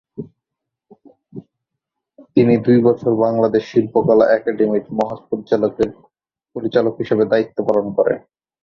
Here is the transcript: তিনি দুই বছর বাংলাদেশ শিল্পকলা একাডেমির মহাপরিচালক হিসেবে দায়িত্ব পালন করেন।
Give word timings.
তিনি 2.35 2.53
দুই 2.65 2.77
বছর 2.87 3.11
বাংলাদেশ 3.23 3.63
শিল্পকলা 3.71 4.25
একাডেমির 4.29 4.85
মহাপরিচালক 4.97 5.73
হিসেবে 7.01 7.23
দায়িত্ব 7.31 7.57
পালন 7.67 7.87
করেন। 7.97 8.19